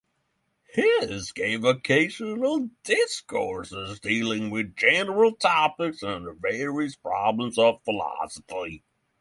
His 0.73 1.31
gave 1.31 1.63
occasional 1.63 2.71
discourses, 2.83 3.99
dealing 3.99 4.49
with 4.49 4.75
general 4.75 5.35
topics 5.35 6.01
and 6.01 6.41
various 6.41 6.95
problems 6.95 7.59
of 7.59 7.83
philosophy. 7.85 8.83